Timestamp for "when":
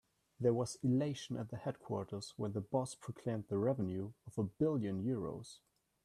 2.35-2.53